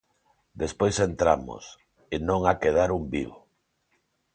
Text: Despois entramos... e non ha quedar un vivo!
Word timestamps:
Despois 0.61 0.95
entramos... 1.09 1.63
e 2.13 2.15
non 2.27 2.39
ha 2.47 2.59
quedar 2.63 2.89
un 2.97 3.03
vivo! 3.15 3.37